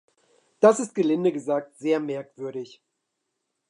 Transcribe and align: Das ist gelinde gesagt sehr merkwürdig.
Das 0.61 0.79
ist 0.79 0.95
gelinde 0.95 1.31
gesagt 1.31 1.77
sehr 1.77 1.99
merkwürdig. 1.99 2.81